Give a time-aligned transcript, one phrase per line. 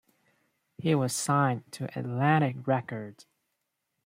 [0.79, 3.27] He was signed to Atlantic Records.